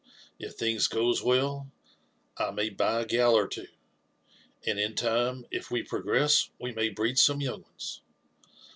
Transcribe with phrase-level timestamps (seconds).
[0.39, 1.69] If things goes well,
[2.35, 3.67] I may buy a gal or two;
[4.65, 8.01] and in time, if we progress, wo may breed some young ones.